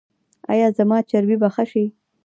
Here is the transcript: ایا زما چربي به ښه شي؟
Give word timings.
ایا 0.51 0.67
زما 0.77 0.97
چربي 1.09 1.35
به 1.41 1.49
ښه 1.55 1.63
شي؟ 1.71 1.85